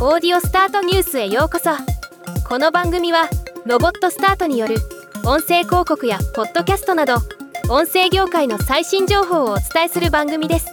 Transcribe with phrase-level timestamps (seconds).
[0.00, 1.70] オーディオスタートニュースへようこそ。
[2.48, 3.28] この番組は
[3.66, 4.76] ロボットスタートによる
[5.24, 7.16] 音声広告やポッドキャストなど
[7.68, 10.68] 音声業界の最新情報をお伝えする番組です。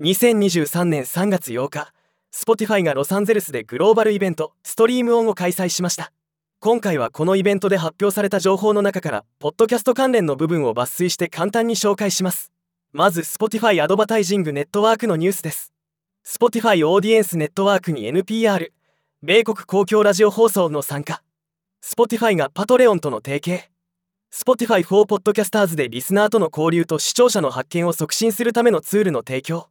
[0.00, 1.92] 2023年3月8日
[2.34, 6.10] Spotify がロサンゼルスでグローバルイベントストリームオンを開催しました。
[6.58, 12.50] 今回はこのイベントで発表された情報の中からポッドキャスト関連の部分を抜粋して簡単に紹介します。
[12.94, 15.72] まず Spotify アドバタイジングネットワークのニュースです。
[16.26, 18.70] Spotify オーディエンスネットワークに NPR
[19.22, 21.22] 米国公共ラジオ放送の参加。
[21.82, 23.70] Spotify がパトレオンとの提携。
[24.30, 29.68] Spotify for Podcasters でリスナーとの交流と視聴者の発見を促進するためのツールの提供。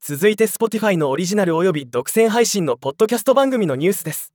[0.00, 4.32] 続いて Spotify のオリジナル及び独占配信のポッドキャスト番組のニュースです。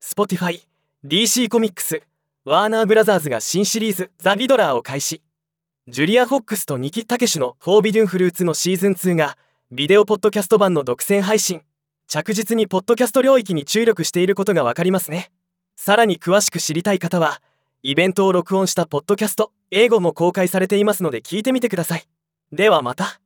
[0.00, 0.60] Spotify
[1.04, 2.02] DC コミックス
[2.44, 5.22] ワーナーブラザーズが新シリーズ「ザ・リドラー」を開始。
[5.90, 9.36] ジュリア・フォックスとニキ・タケシュの「フォービデュン・フルーツ」のシーズン2が
[9.72, 11.62] ビデオポッドキャスト版の独占配信。
[12.06, 15.32] 着実にポッドキャスト領域に注力していることがわかりますね。
[15.74, 17.42] さらに詳しく知りたい方は
[17.82, 22.04] イベントを録音したポッドキャスト英語も公開されていますので聞いてみてください。
[22.52, 23.20] ではまた。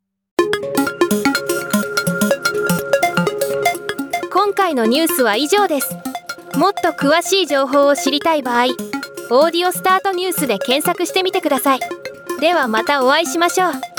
[4.32, 5.94] 今回のニュースは以上です。
[6.56, 8.68] もっと詳しい情報を知りたい場合
[9.30, 12.03] 「オーディオスタートニュース」で検索してみてください。
[12.40, 13.93] ではまたお会いしましょう。